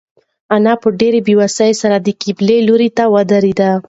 انا 0.55 0.73
په 0.81 0.87
ډېرې 0.99 1.19
بېوسۍ 1.27 1.71
سره 1.81 1.97
د 1.99 2.07
قبلې 2.21 2.57
لوري 2.67 2.89
ته 2.97 3.03
ودرېده. 3.13 3.71